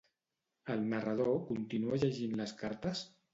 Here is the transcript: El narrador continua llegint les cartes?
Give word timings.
El 0.75 0.79
narrador 0.93 1.29
continua 1.51 2.01
llegint 2.05 2.35
les 2.41 2.55
cartes? 2.65 3.05